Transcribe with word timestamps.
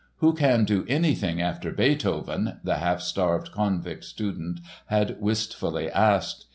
"Who 0.15 0.33
can 0.33 0.65
do 0.65 0.83
anything 0.87 1.43
after 1.43 1.71
Beethoven?" 1.71 2.57
the 2.63 2.77
half 2.77 3.01
starved 3.01 3.51
Konvikt 3.51 4.03
student 4.03 4.59
had 4.87 5.21
wistfully 5.21 5.91
asked. 5.91 6.47